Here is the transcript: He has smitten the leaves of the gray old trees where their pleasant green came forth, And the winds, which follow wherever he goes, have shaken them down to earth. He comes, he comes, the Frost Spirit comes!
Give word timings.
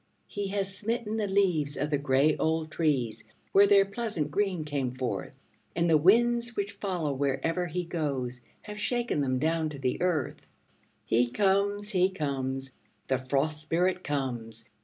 He 0.25 0.47
has 0.47 0.75
smitten 0.75 1.17
the 1.17 1.27
leaves 1.27 1.77
of 1.77 1.91
the 1.91 1.99
gray 1.99 2.35
old 2.35 2.71
trees 2.71 3.23
where 3.51 3.67
their 3.67 3.85
pleasant 3.85 4.31
green 4.31 4.65
came 4.65 4.95
forth, 4.95 5.31
And 5.75 5.87
the 5.87 5.95
winds, 5.95 6.55
which 6.55 6.71
follow 6.71 7.13
wherever 7.13 7.67
he 7.67 7.85
goes, 7.85 8.41
have 8.63 8.79
shaken 8.79 9.21
them 9.21 9.37
down 9.37 9.69
to 9.69 10.01
earth. 10.01 10.47
He 11.05 11.29
comes, 11.29 11.91
he 11.91 12.09
comes, 12.09 12.71
the 13.09 13.19
Frost 13.19 13.61
Spirit 13.61 14.03
comes! 14.03 14.65